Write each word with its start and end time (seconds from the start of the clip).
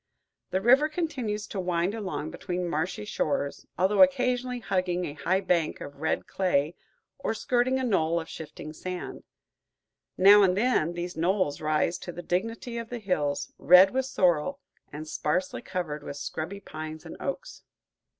The 0.49 0.61
river 0.61 0.89
continues 0.89 1.45
to 1.45 1.59
wind 1.59 1.93
along 1.93 2.31
between 2.31 2.67
marshy 2.67 3.05
shores, 3.05 3.67
although 3.77 4.01
occasionally 4.01 4.57
hugging 4.57 5.05
a 5.05 5.13
high 5.13 5.41
bank 5.41 5.79
of 5.79 6.01
red 6.01 6.25
clay 6.25 6.73
or 7.19 7.35
skirting 7.35 7.77
a 7.77 7.83
knoll 7.83 8.19
of 8.19 8.27
shifting 8.27 8.73
sand; 8.73 9.21
now 10.17 10.41
and 10.41 10.57
then 10.57 10.93
these 10.93 11.15
knolls 11.15 11.61
rise 11.61 11.99
to 11.99 12.11
the 12.11 12.23
dignity 12.23 12.79
of 12.79 12.89
hills, 12.89 13.53
red 13.59 13.91
with 13.91 14.07
sorrel 14.07 14.59
and 14.91 15.07
sparsely 15.07 15.61
covered 15.61 16.01
with 16.01 16.17
scrubby 16.17 16.59
pines 16.61 17.05
and 17.05 17.15
oaks. 17.19 17.61